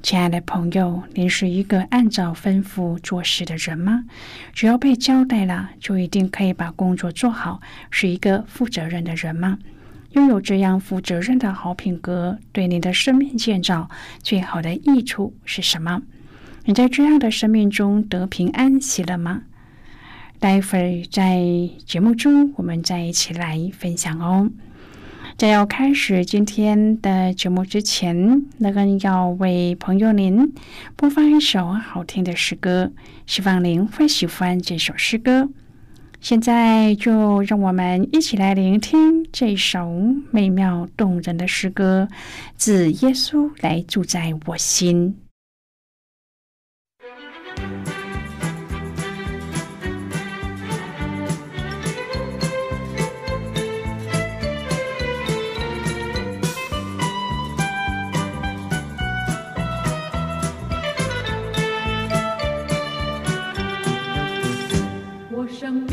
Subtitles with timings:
[0.00, 4.04] 亲爱的朋友，您是一个按照吩咐做事的人吗？
[4.52, 9.58] 只要被交代了，就一定可以把工作做好，是一个负责任的人吗？
[10.12, 13.90] 拥有这样负责任的好品格，对您的生命建造
[14.22, 16.00] 最好的益处是什么？
[16.64, 19.42] 你在这样的生命中得平安喜乐吗？
[20.38, 21.42] 待会儿在
[21.84, 24.48] 节目中，我们再一起来分享哦。
[25.38, 30.52] 在要开始今天的节目之前，那个要为朋友您
[30.96, 32.90] 播放一首好听的诗歌，
[33.24, 35.48] 希望您会喜欢这首诗歌。
[36.20, 39.88] 现在就让我们一起来聆听这首
[40.32, 42.08] 美妙动人的诗歌，
[42.56, 45.14] 自耶稣来住在我心。
[65.68, 65.86] 生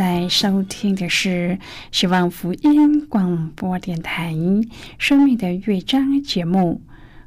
[0.00, 1.58] 在收听的是
[1.92, 4.32] 希望福音广播电台
[4.96, 6.80] 《生命的乐章》节目，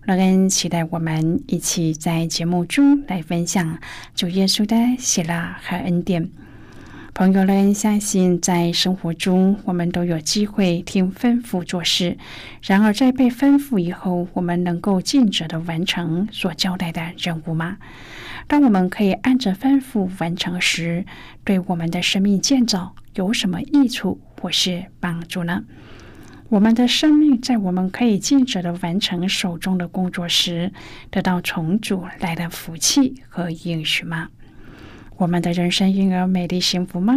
[0.08, 3.78] 乐恩期待我们一起在节目中来分享
[4.16, 6.31] 主耶稣的喜乐和恩典。
[7.14, 12.18] 朋友们，相信在生活中，我们都有机会听吩咐做事。
[12.64, 17.78] 然而，在被吩咐以后，我们能够尽责的完成所交代的任务吗？
[18.53, 21.07] 当我们可以按着吩咐完成时，
[21.44, 25.63] 对我们的生命建造有什么益处或是帮助呢？
[26.50, 30.71] 我们的生命在我们可以尽责的完成手中的工作时，
[31.09, 34.29] 得到重组来的福气和应许吗？
[35.17, 37.15] 我们的人生因而美丽幸福吗？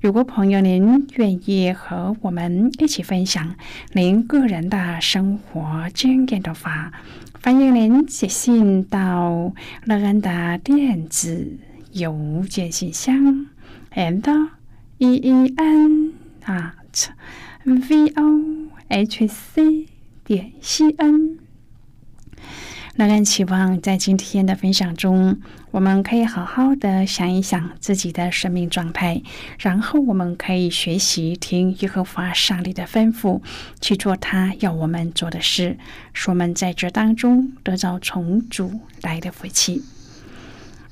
[0.00, 3.56] 如果朋友您愿意和我们一起分享
[3.92, 6.92] 您个人的生活经验的话，
[7.42, 9.52] 欢迎您写信到
[9.84, 11.58] 乐安达电子
[11.92, 13.46] 邮件信箱
[13.94, 14.48] ，and
[14.98, 16.12] e e n
[16.44, 17.08] at
[17.64, 19.86] v o h c
[20.24, 21.45] 点 c n。
[22.96, 25.38] 乐安期望在今天的分享中，
[25.70, 29.20] 我们可以好好的想一想自己的生命状态，
[29.58, 33.42] 然后我们可以学习听耶和华上帝的吩咐，
[33.82, 35.76] 去做他要我们做的事，
[36.14, 39.82] 使我们在这当中得到重组来的福气。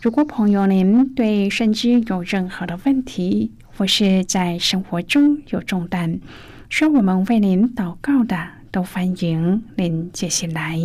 [0.02, 6.20] 如果朋友您对圣经有任何的问题，或是在生活中有重担，
[6.68, 8.36] 需要我们为您祷告的，
[8.70, 10.78] 都欢迎您接下来。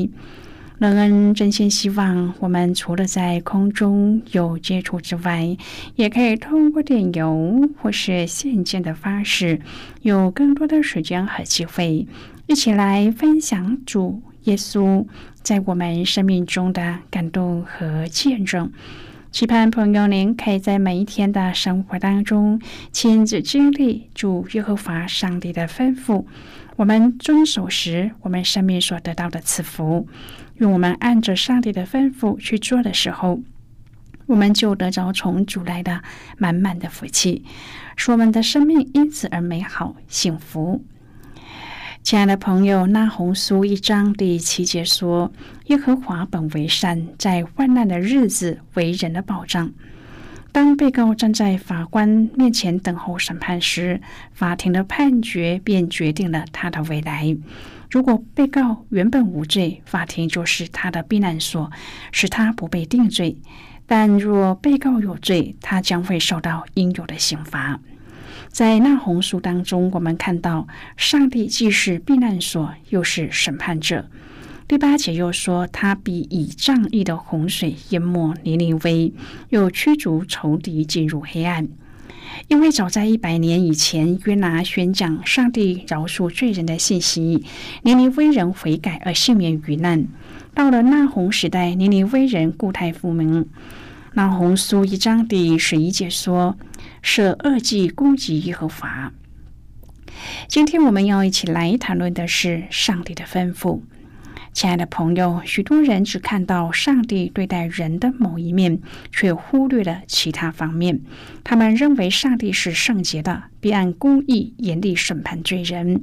[0.79, 5.57] 乐恩真心希望，我们除了在空中有接触之外，
[5.95, 9.59] 也可以通过电邮或是信件的方式，
[10.03, 12.07] 有更多的时间和机会，
[12.47, 15.05] 一起来分享主耶稣
[15.41, 18.71] 在我们生命中的感动和见证。
[19.31, 22.61] 期盼朋友您可以在每一天的生活当中，
[22.93, 26.23] 亲自经历主耶和华上帝的吩咐。
[26.77, 30.07] 我们遵守时，我们生命所得到的赐福。
[30.59, 33.41] 用我们按着上帝的吩咐去做的时候，
[34.25, 36.03] 我们就得着从主来的
[36.37, 37.43] 满满的福气，
[37.95, 40.83] 使我们的生命因此而美好幸福。
[42.03, 45.31] 亲爱的朋友，那红书一章第七节说
[45.67, 49.71] ：“耶和华本为善，在患难的日子为人的保障。”
[50.51, 54.01] 当被告站在法官面前等候审判时，
[54.33, 57.37] 法庭的判决便决定了他的未来。
[57.89, 61.71] 如果被告原本无罪，法庭就是他的避难所，
[62.11, 63.35] 使他不被定罪；
[63.87, 67.79] 但若被告有罪，他将会受到应有的刑罚。
[68.49, 74.07] 在那红书当中，我们看到上帝既是避难所，又是审判者。
[74.67, 79.11] 第八节又说，他必以仗义的洪水淹没尼尼微，
[79.49, 81.67] 又驱逐仇敌进入黑暗。
[82.47, 87.43] 因为早在一百年以前，约拿宣讲上帝饶恕罪人的信息，
[87.83, 90.07] 尼尼微人悔改而幸免于难。
[90.53, 93.47] 到了那红时代，尼尼微人固态复明。
[94.13, 96.57] 那红书一章第十一节说
[97.01, 99.13] ：“舍恶计攻击耶和华。”
[100.49, 103.81] 今天我们要一起来谈论的是上帝的吩咐。
[104.51, 108.81] 亲爱的朋友，许多人只看到上帝对待人的某一面，
[109.11, 110.99] 却忽略了其他方面。
[111.43, 116.01] 他们认为上帝是圣洁的，必按公义严厉审判罪人；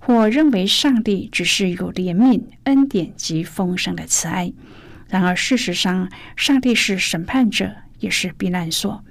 [0.00, 4.52] 或认为上帝只是有怜悯、恩典及丰盛的慈爱。
[5.08, 9.02] 然而，事实上，上帝是审判者，也是避难所。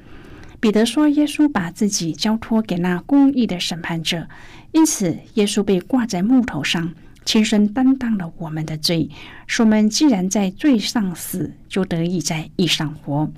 [0.60, 4.28] 彼得说：“耶稣把自己交托给那公义的审判者，
[4.72, 6.94] 因此，耶稣被挂在木头上。”
[7.25, 9.10] 亲身担当了我们的罪，
[9.48, 13.32] 说我们既然在罪上死，就得以在义上活。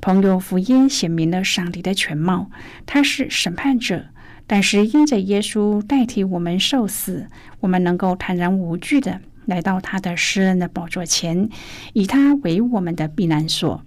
[0.00, 2.50] 朋友福音显明了上帝的全貌，
[2.86, 4.06] 他是审判者，
[4.46, 7.26] 但是因着耶稣代替我们受死，
[7.60, 11.48] 我们能够坦然无惧的来到他的施恩的宝座前，
[11.92, 13.82] 以他为我们的避难所。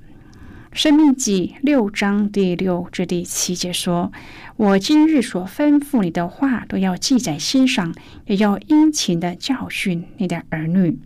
[0.74, 4.14] 生命记六章第六至第七节说
[4.56, 7.94] ：“我今日所吩咐你的话，都要记在心上，
[8.26, 10.98] 也要殷勤的教训你的儿女。”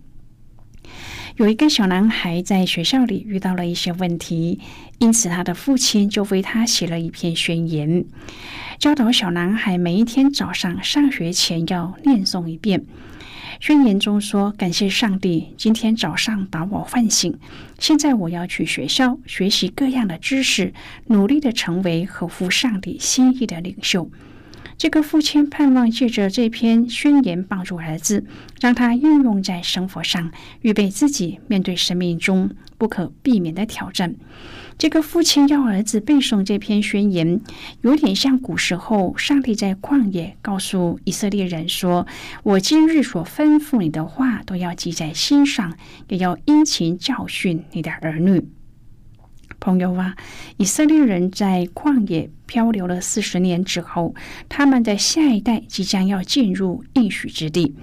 [1.37, 4.59] 有一个小男孩在学校里遇到了一些问题，
[4.99, 8.05] 因此他的父亲就为他写了一篇宣言，
[8.77, 12.85] 教导小男孩每一天早上上学前要念诵一遍。
[13.59, 17.37] 宣言中说：“感谢上帝，今天早上把我唤醒。
[17.79, 20.73] 现在我要去学校学习各样的知识，
[21.07, 24.09] 努力的成为合乎上帝心意的领袖。”
[24.77, 28.25] 这个父亲盼望借着这篇宣言帮助儿子，
[28.59, 30.31] 让他应用在生活上，
[30.61, 34.15] 预备自己面对生命中不可避免的挑战。
[34.77, 37.39] 这个父亲要儿子背诵这篇宣言，
[37.81, 42.05] 有点像古时候上帝在旷野告诉以色列人说
[42.43, 45.77] ：“我今日所吩咐你的话，都要记在心上，
[46.09, 48.49] 也要殷勤教训你的儿女。”
[49.61, 50.15] 朋友啊，
[50.57, 54.13] 以色列人在旷野漂流了四十年之后，
[54.49, 57.73] 他们的下一代即将要进入应许之地。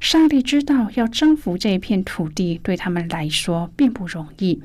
[0.00, 4.62] 上帝知道，要征服这片土地对他们来说并不容易。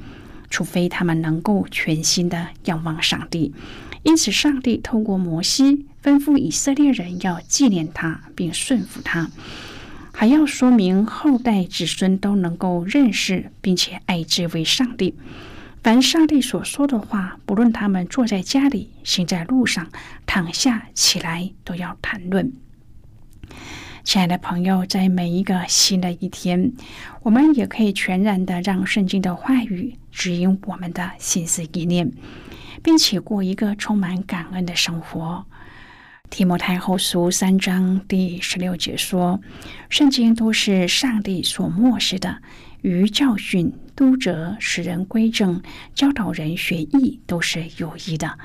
[0.53, 3.55] 除非他们能够全心的仰望上帝，
[4.03, 9.31] 因此上帝透过摩西吩咐以色列人要纪念他并顺服他，
[10.13, 15.15] 还要说明后代子孙都能够认识并且爱这位上帝。
[15.81, 19.87] 凡上帝所说的话，不论他们坐在家里、行在路上、
[20.27, 22.53] 躺下起来，都要谈论。
[24.03, 26.73] 亲爱的朋友，在每一个新的一天，
[27.21, 32.11] 我们也可以全然的让圣经的话语指引我们的心思意念，
[32.83, 35.45] 并且过一个充满感恩的生活。
[36.29, 39.39] 提摩太后书三章第十六节说
[39.89, 42.41] ：“圣经都是上帝所漠视的，
[42.81, 45.63] 于教训、督责、使人归正、
[45.95, 48.37] 教导人学艺，都是有益的。”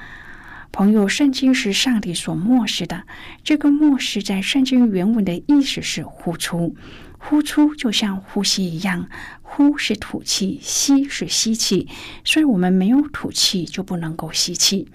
[0.79, 3.03] 朋友，圣经是上帝所漠视的。
[3.43, 6.77] 这个漠视在圣经原文的意思是呼出，
[7.19, 9.09] 呼出就像呼吸一样，
[9.43, 11.89] 呼是吐气，吸是吸气。
[12.25, 14.87] 所以，我们没有吐气就不能够吸气，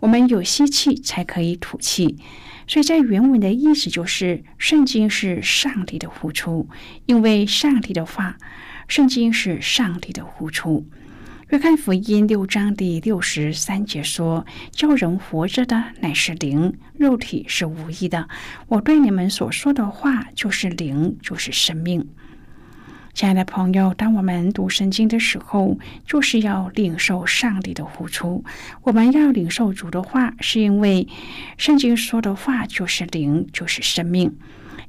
[0.00, 2.18] 我们有吸气才可以吐气。
[2.66, 6.68] 所以在原文的意思就是，圣经是上帝的呼出，
[7.06, 8.36] 因为上帝的话，
[8.88, 10.88] 圣经是上帝的呼出。
[11.50, 18.28] 约翰福音六章第六十三节说：“叫人活着的乃是灵，肉体是无益的。
[18.68, 22.06] 我对你们所说的话就是灵，就是生命。”
[23.14, 25.76] 亲爱的朋友，当我们读圣经的时候，
[26.06, 28.44] 就是要领受上帝的呼出。
[28.82, 31.08] 我们要领受主的话，是因为
[31.58, 34.38] 圣经说的话就是灵，就是生命。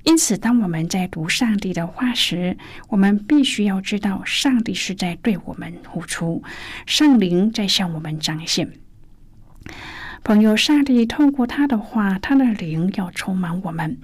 [0.04, 2.58] 因此，当我们在读上帝的话时，
[2.90, 6.42] 我们必须要知道，上帝是在对我们呼出，
[6.86, 8.72] 圣灵在向我们彰显。
[10.24, 13.98] 朋友，上帝透过他的话，他的灵要充满我们。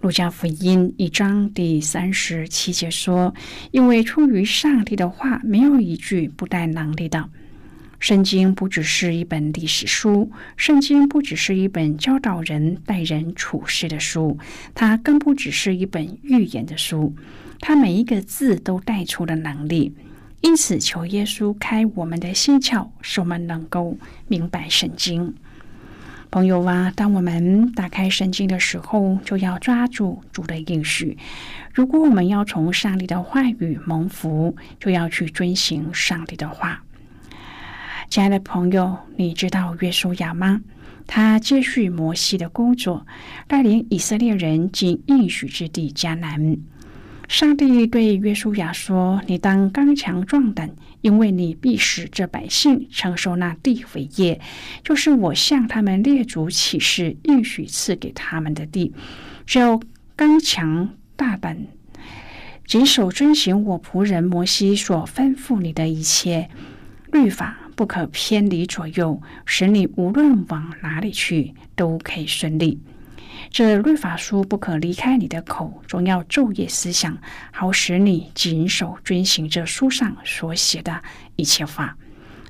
[0.00, 3.34] 路加福音一章第三十七节说
[3.72, 7.28] ：“因为出于上帝的话，没有一句不带能力的。”
[7.98, 14.38] 圣经不只是一本历史书，圣经不只是一本教导人待人处事的书，
[14.74, 17.14] 它更不只是一本预言的书。
[17.60, 19.94] 它每一个字都带出了能力。
[20.42, 23.96] 因此，求耶稣开我们的心窍，使我们能够
[24.28, 25.34] 明白圣经。
[26.30, 31.16] 朋友啊，当我们打开圣经的时候，就要抓住主的应许。
[31.72, 36.84] 如果我们要从上帝的话语蒙福，就要去遵行上帝的话。
[38.14, 40.60] 亲爱的朋友，你知道约书亚吗？
[41.04, 43.04] 他接续摩西的工作，
[43.48, 46.56] 带领以色列人进应许之地迦南。
[47.26, 54.40] 上帝对约书亚说：“你当刚强壮胆，因为你必使这百姓承受那地为业，
[54.84, 58.94] 就是我向他们列祖起誓应许赐给他们的地。
[59.44, 59.80] 只要
[60.14, 61.66] 刚强大胆，
[62.64, 66.48] 谨守遵行我仆人摩西所吩咐你的一切
[67.10, 72.80] 律法。”不可偏离左右，使你无论往哪里去都可以顺利。
[73.50, 77.18] 这律法书不可离开你的口，总要昼夜思想，
[77.52, 81.02] 好使你谨守遵行这书上所写的
[81.36, 81.96] 一切话。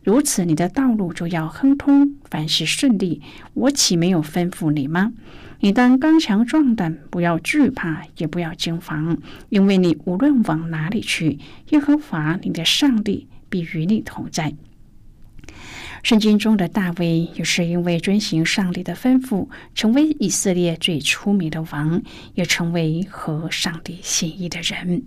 [0.03, 3.23] 如此，你的道路就要亨通，凡事顺利。
[3.55, 5.13] 我岂没有吩咐你吗？
[5.61, 9.17] 你当刚强壮胆，不要惧怕，也不要惊慌，
[9.49, 11.39] 因为你无论往哪里去，
[11.71, 14.55] 耶和华你的上帝必与你同在。
[16.05, 22.03] 圣经中的大卫也是因为遵行上帝的吩咐，成为以色列最出名的王，
[22.35, 25.03] 也成为和上帝心意的人。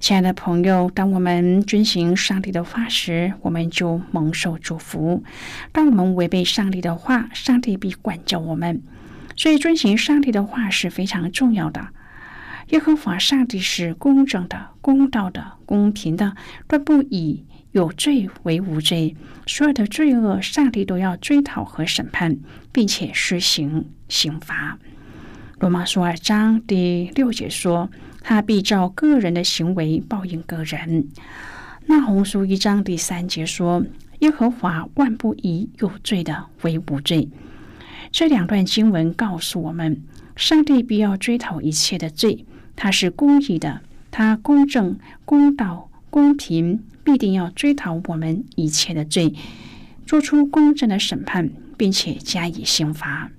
[0.00, 5.22] 亲爱的朋友，当我们遵行上帝的话时，我们就蒙受祝福；
[5.70, 8.82] 当我们违背上帝的话，上帝必管教我们。
[9.36, 11.90] 所以，遵行上帝的话是非常重要的。
[12.70, 16.34] 耶和华上帝是公正的、公道的、公平的，
[16.66, 17.44] 断不以。
[17.74, 19.16] 有罪为无罪，
[19.48, 22.36] 所有的罪恶，上帝都要追讨和审判，
[22.70, 24.78] 并且施行刑罚。
[25.58, 27.90] 罗马书二章第六节说
[28.22, 31.08] ：“他必照个人的行为报应个人。”
[31.86, 33.84] 那红书一章第三节说
[34.20, 37.28] ：“耶和华万不以有罪的为无罪。”
[38.12, 40.00] 这两段经文告诉我们，
[40.36, 43.80] 上帝必要追讨一切的罪，他是公义的，
[44.12, 49.34] 他公正、公道、公平，必定要追讨我们一切的罪，
[50.06, 53.30] 做出公正的审判，并且加以刑罚。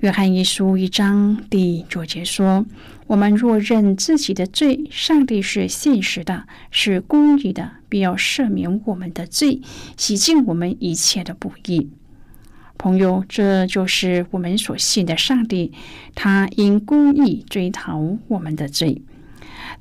[0.00, 2.66] 约翰一书一章第九节说
[3.06, 9.60] ：“我们若认自己的罪，上帝是信实的，是公义的，必要赦免我们的罪，
[9.96, 11.90] 洗净我们一切的不义。”
[12.76, 15.70] 朋友，这就是我们所信的上帝，
[16.16, 19.02] 他因公义追讨我们的罪，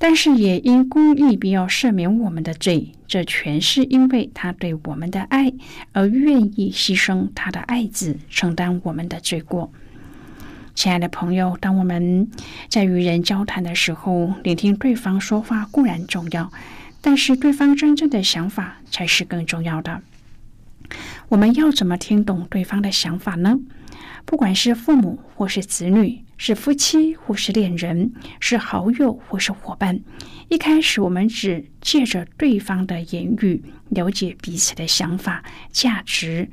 [0.03, 2.91] 但是也因公义必要赦免我们的罪。
[3.08, 5.53] 这全是因为他对我们的爱，
[5.91, 9.72] 而愿意牺牲他的爱子，承担我们的罪过。
[10.74, 12.31] 亲爱的朋友，当我们
[12.67, 16.51] 在与人交谈的时候，聆听对方说话固然重要，
[17.00, 20.01] 但是对方真正的想法才是更重要的。
[21.29, 23.60] 我们要怎么听懂对方的想法呢？
[24.25, 30.00] 不管是父母或是子女，是夫妻或是恋人，是好友或是伙伴，
[30.50, 36.50] 一开始我们只借着对方的言语了解彼此的想法、价值。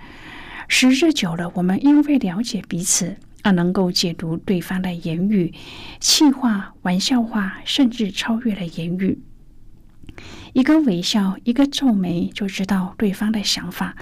[0.68, 3.16] 时日久了，我们因为了解彼此。
[3.44, 5.54] 而能够解读对方的言语，
[6.00, 9.20] 气话、玩笑话，甚至超越了言语。
[10.54, 13.96] 一个微笑，一个皱眉，就知道对方的想法。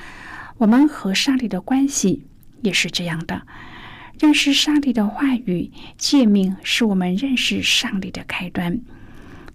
[0.56, 2.25] 我们和上帝的关系
[2.62, 3.42] 也是这样的。
[4.18, 8.80] 认识上帝的话语、诫命，是我们认识上帝的开端。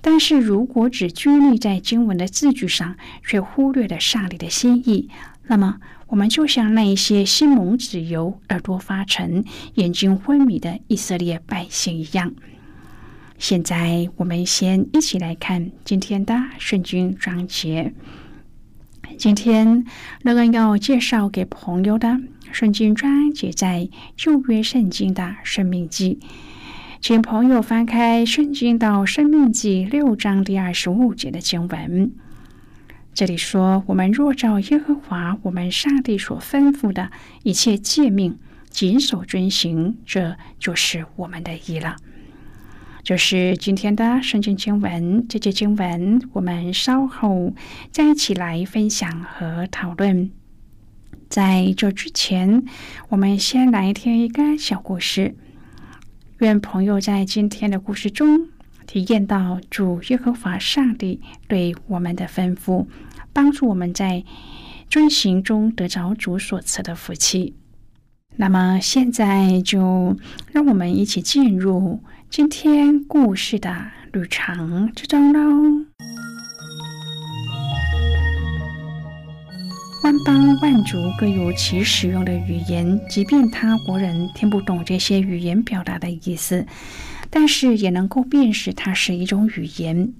[0.01, 5.09] 但是如果只拘泥在经文的字句上，却忽略了上帝的心意，
[5.47, 5.79] 那么。
[6.07, 12.33] 我们就像那一些心蒙子油、耳朵发沉、眼睛昏迷的以色列百姓一样。
[13.37, 17.93] 现在，我们先一起来看今天的圣经章节。
[19.17, 19.85] 今天
[20.23, 22.19] 乐恩要介绍给朋友的
[22.53, 26.19] 圣经章节在旧约圣经的生命记，
[26.99, 32.11] 请朋友翻开圣经到生命记六章第二十五节的经文。
[33.13, 37.11] 这里说：“我们若照耶和华我们上帝所吩咐的
[37.43, 38.37] 一切诫命，
[38.69, 41.95] 谨守遵行，这就是我们的义了。”
[43.03, 45.25] 就是今天的圣经经文。
[45.27, 47.53] 这节经文我们稍后
[47.91, 50.31] 再一起来分享和讨论。
[51.31, 52.65] 在这之前，
[53.07, 55.33] 我们先来听一个小故事。
[56.39, 58.49] 愿朋友在今天的故事中。
[58.85, 62.85] 体验到主耶和华上帝对我们的吩咐，
[63.31, 64.25] 帮助我们在
[64.89, 67.55] 遵行中得着主所赐的福气。
[68.35, 70.17] 那么，现在就
[70.51, 75.90] 让我们一起进入今天故事的旅程之中喽。
[80.03, 86.65] 万邦万族各有其使用的语言，即便他国人听不懂这些语言表达的意思。
[87.29, 90.11] 但是也能够辨识它是一种语言。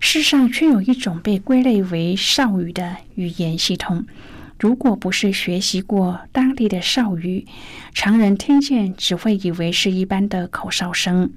[0.00, 4.06] 世上却有一种被归类为少语的语言系统。
[4.58, 7.46] 如果不是学习过当地的少语，
[7.92, 11.30] 常人听见只会以为是一般的口哨声。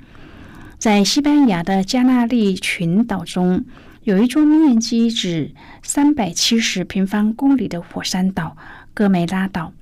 [0.79, 3.65] 在西班牙的加纳利群岛中，
[4.07, 5.51] 有一座面积只
[5.83, 8.55] 三百七十平方公里的火山岛——
[8.95, 9.73] 哥梅拉岛。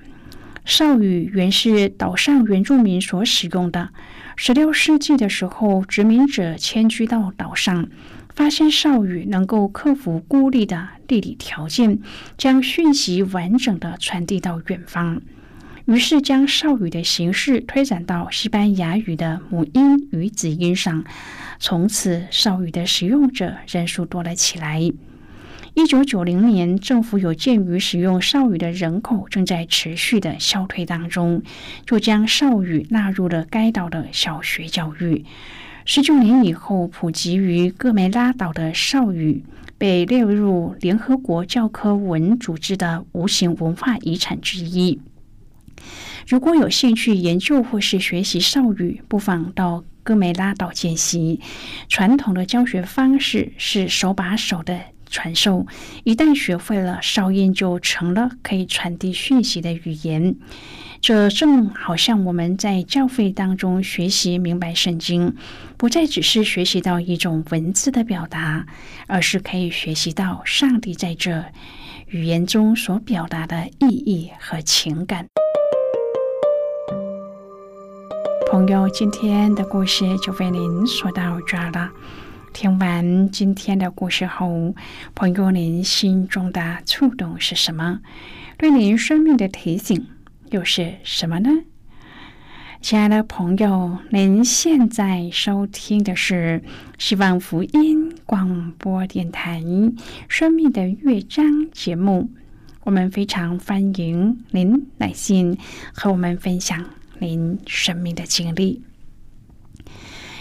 [0.66, 3.90] 少语原是岛上原住民所使用的。
[4.36, 7.88] 十六世纪的时候，殖民者迁居到岛上，
[8.34, 12.00] 发现少语能够克服孤立的地理条件，
[12.36, 15.22] 将讯息完整的传递到远方。
[15.86, 21.06] 于是，将少语的形式推展到西班牙语的母音与子音上，
[21.60, 24.82] 从此少语的使用者人数多了起来。
[25.76, 31.44] 一九九零年，政府有鉴于使用少语的人口正在持续的消退当中，
[31.86, 35.24] 就将少语纳入了该岛的小学教育。
[35.86, 39.44] 十九年以后，普及于哥梅拉岛的少语
[39.78, 45.00] 被列入联合国教科文组织的无形文化遗产之一。
[46.28, 51.40] 如果有兴趣研究或是学习少语，不妨到哥梅拉岛见习。
[51.88, 54.80] 传统的教学方式是手把手的。
[55.08, 55.66] 传授
[56.04, 60.36] 一旦学会了少音，就成了可以传递讯息的语言。
[61.00, 65.36] 这正好像我们在教会当中学习明白圣经，
[65.78, 68.66] 不再只是学习到一种文字的表达，
[69.08, 71.46] 而是可以学习到上帝在这
[72.08, 75.28] 语言中所表达的意义和情感。
[78.48, 81.92] 朋友，今天的故事就为您说到这儿了。
[82.54, 84.76] 听完今天的故事后，
[85.16, 88.02] 朋友，您心中的触动是什么？
[88.58, 90.08] 对您生命的提醒
[90.52, 91.50] 又是什么呢？
[92.82, 96.64] 亲爱的朋友，您现在收听的是
[97.00, 99.60] 希望福音广播电台
[100.28, 102.30] 《生命的乐章》节目。
[102.84, 105.58] 我们非常欢迎您来信
[105.94, 106.86] 和我们分享
[107.20, 108.84] 您生命的经历。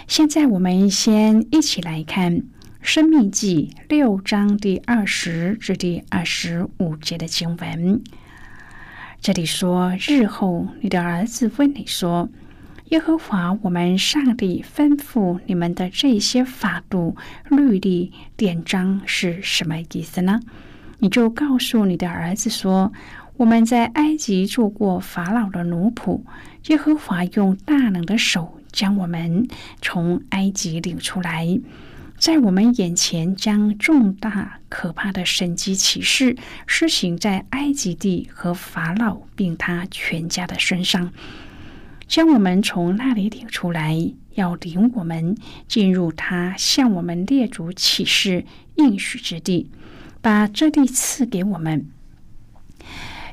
[0.07, 2.39] 现在，我们先一起来看
[2.83, 8.03] 《生命记》六章第二十至第二十五节的经文。
[9.21, 12.29] 这里说：“日后你的儿子问你说，
[12.91, 17.17] 耶和华我们上帝吩咐你们的这些法度、
[17.49, 20.41] 律例、典章是什么意思呢？
[20.99, 22.93] 你就告诉你的儿子说：
[23.39, 26.21] 我们在埃及做过法老的奴仆，
[26.67, 29.47] 耶和华用大能的手将我们
[29.83, 31.61] 从埃及领出来。”
[32.17, 41.13] 在我们眼前，将重大可怕的神迹启示施行在埃及地和法老并他全家的身上，
[42.07, 43.99] 将我们从那里领出来，
[44.35, 48.47] 要领我们进入他向我们列祖启示
[48.77, 49.69] 应许之地，
[50.23, 51.85] 把这地赐给我们。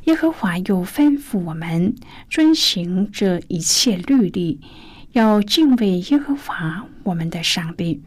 [0.05, 1.95] 耶和华又吩咐我们
[2.29, 4.59] 遵行这一切律例，
[5.11, 8.01] 要敬畏耶和华我们的上帝。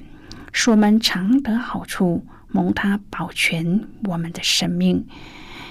[0.53, 5.07] 使我们常得好处，蒙他保全我们的生命，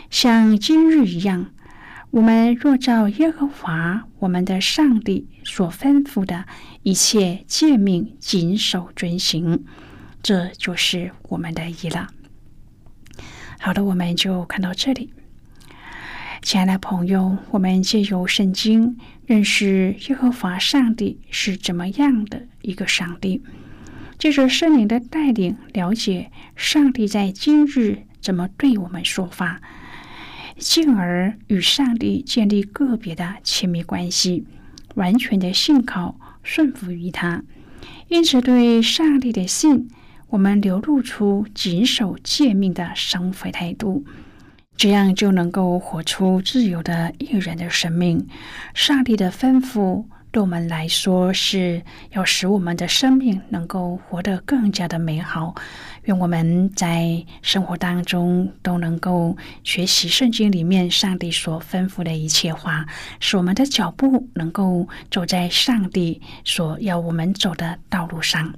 [0.09, 1.51] 像今日一样。
[2.12, 6.45] 我们若照耶和华我们的上帝所吩咐的
[6.83, 9.65] 一切诫命谨守遵行，
[10.21, 12.09] 这就是我们的意了。
[13.59, 15.13] 好的，我们就看到这里。
[16.43, 23.41] 亲爱的朋友，我们借由圣经认识耶和华上帝是怎么样的一个上帝。
[24.19, 29.62] 借着圣灵的带领，了解上帝在今日怎么对我们说话，
[30.58, 34.45] 进而与上帝建立个别的亲密关系，
[34.95, 37.41] 完全的信靠、顺服于他。
[38.10, 39.88] 因此，对上帝的信，
[40.27, 44.06] 我们流露出谨守诫命的生活态度，
[44.75, 48.27] 这样就能够活出自由的一人的生命。
[48.73, 50.05] 上帝的吩咐。
[50.33, 55.53] 对我们来说，是要使我们的生命能够活得更加的美好。
[56.05, 62.83] 愿我们在生活当中都能够学习圣经里面上帝所吩咐的一切话，
[63.19, 68.55] 使我们的脚步能够走在上帝所要我们走的道路上。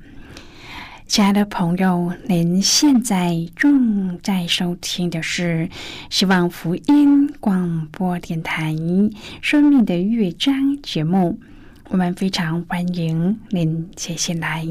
[1.08, 5.70] 亲爱的朋友，您现在正在收听的是
[6.10, 8.74] 希望福音广播电台
[9.40, 11.40] 《生命的乐章》节目。
[11.90, 14.66] 我们非常欢迎您写信来，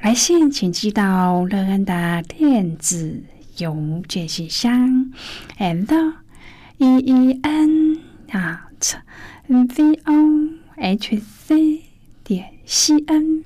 [0.00, 3.24] 来信请寄到乐安的电子
[3.56, 5.12] 邮件信箱
[5.58, 6.14] ，and
[6.78, 7.98] e e n
[8.30, 8.94] at
[9.48, 11.82] v o h c
[12.22, 13.44] 点 c n。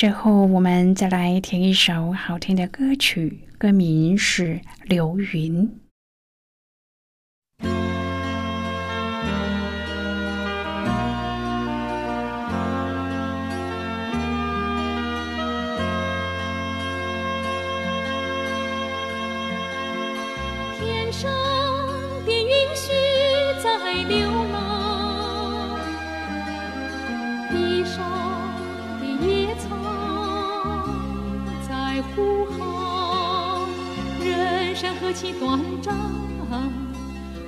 [0.00, 4.54] 最后，我们再来听一首好听的歌曲，歌名是
[4.86, 5.68] 《流云》。
[34.90, 35.94] 人何其短暂，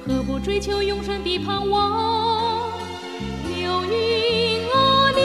[0.07, 2.71] 何不追求永生的盼望？
[3.49, 5.21] 流云啊流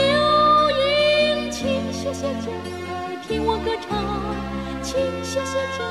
[0.80, 2.50] 云，请歇歇脚
[2.88, 4.02] 来听我歌唱，
[4.82, 5.84] 请歇歇脚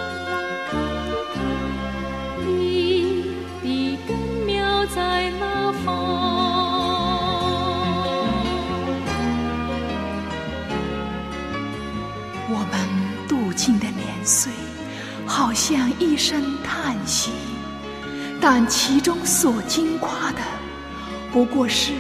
[15.58, 17.32] 像一声叹息，
[18.40, 20.38] 但其中所经夸的，
[21.34, 21.94] 不过是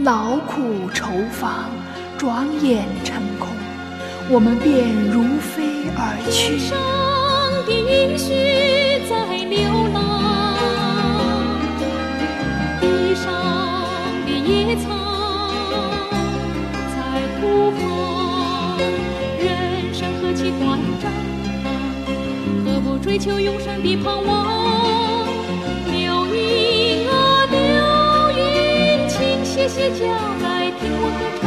[0.00, 1.70] 劳苦愁烦，
[2.18, 3.48] 转眼成空，
[4.28, 5.62] 我们便如飞
[5.96, 6.58] 而去。
[6.58, 6.76] 上
[7.66, 8.28] 的云絮
[9.08, 9.62] 在流
[9.94, 10.58] 浪，
[12.80, 13.30] 地上
[14.26, 14.90] 的野草
[16.90, 16.98] 在
[17.40, 17.80] 呼唤。
[19.38, 20.64] 人生何其短
[21.00, 21.04] 暂，
[23.04, 25.26] 追求永生的盼望？
[25.92, 27.58] 流云啊流
[28.32, 30.06] 云，请歇歇脚
[30.40, 31.44] 来听我歌唱，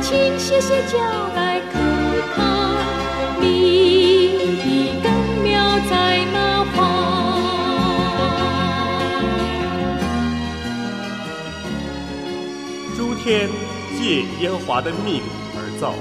[0.00, 0.96] 请歇歇脚
[1.36, 1.76] 来看
[2.16, 2.40] 一看
[3.38, 3.44] 你
[4.62, 4.64] 的
[5.02, 5.12] 根
[5.44, 5.52] 苗
[5.90, 6.80] 在哪方？
[13.22, 13.50] 天
[14.00, 15.20] 借耶华的命
[15.54, 15.94] 而造，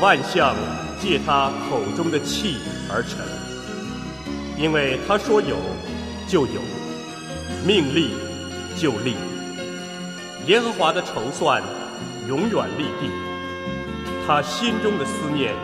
[0.00, 0.54] 万象
[1.00, 3.18] 借他口中的气而成。
[4.58, 5.56] 因为他说有，
[6.26, 6.60] 就有；
[7.66, 8.10] 命立，
[8.76, 9.14] 就立。
[10.46, 11.62] 耶和华的筹算
[12.28, 13.10] 永远立定，
[14.26, 15.54] 他心中的思念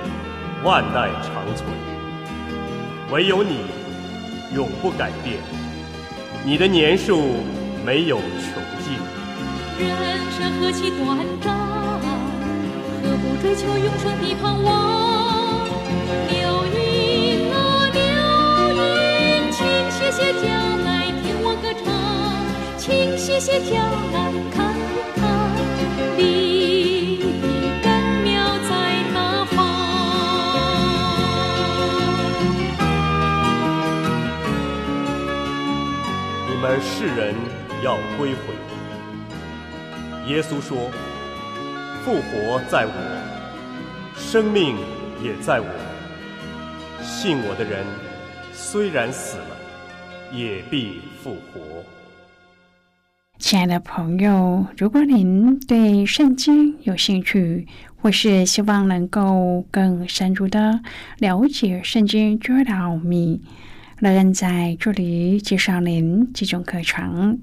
[0.62, 1.70] 万代长存。
[3.10, 3.58] 唯有你
[4.54, 5.38] 永不改变，
[6.44, 7.36] 你的年数
[7.84, 8.94] 没有穷尽。
[9.78, 11.56] 人生何其短暂，
[13.02, 15.68] 何不追求永生的盼望？
[23.32, 23.76] 请歇歇脚
[24.12, 24.74] 来看
[25.16, 25.24] 看，
[26.18, 27.18] 你
[27.82, 27.90] 根
[28.22, 28.70] 苗在
[29.10, 29.56] 哪方？
[36.46, 37.34] 你们世人
[37.82, 38.52] 要归回。
[40.26, 40.90] 耶稣说
[42.04, 42.92] ：“复活在我，
[44.14, 44.76] 生命
[45.22, 45.66] 也在我。
[47.02, 47.86] 信我的人，
[48.52, 49.56] 虽然死了，
[50.30, 51.82] 也必复活。”
[53.42, 60.80] 亲爱的朋友，如果您对圣经有兴趣，或是希望能够更深入的
[61.18, 63.42] 了解圣经教导秘，
[63.98, 67.40] 乐恩在这里介绍您几种课程。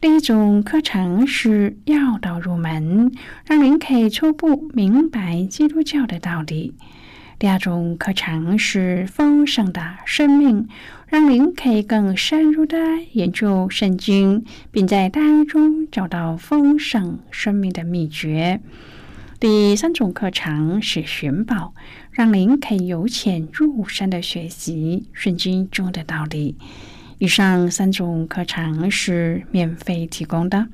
[0.00, 3.12] 第一种课程是要道入门，
[3.44, 6.72] 让您可以初步明白基督教的道理。
[7.38, 10.68] 第二种课程是丰盛的生命，
[11.06, 12.78] 让您可以更深入的
[13.12, 18.60] 研究圣经，并在当中找到丰盛生命的秘诀。
[19.38, 21.74] 第三种课程是寻宝，
[22.10, 26.56] 让您可以由浅入深的学习圣经中的道理。
[27.18, 30.68] 以上三种课程是免费提供的。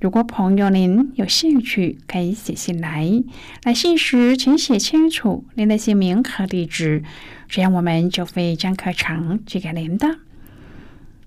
[0.00, 3.22] 如果朋友您有兴趣，可以写信来。
[3.64, 7.02] 来信时请写清楚您的姓名和地址，
[7.48, 10.16] 这样我们就会将课程寄给您的。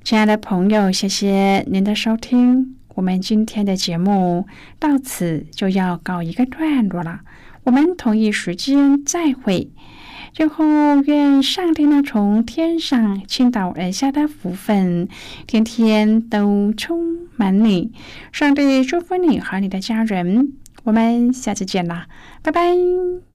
[0.03, 2.75] 亲爱的朋友，谢谢您的收听。
[2.95, 4.47] 我们今天的节目
[4.79, 7.21] 到此就要告一个段落了。
[7.65, 9.69] 我们同一时间再会。
[10.33, 10.65] 最后，
[11.05, 15.07] 愿上帝呢从天上倾倒而下的福分，
[15.45, 17.91] 天天都充满你。
[18.31, 20.53] 上帝祝福你和你的家人。
[20.83, 22.07] 我们下次见啦，
[22.41, 23.32] 拜拜。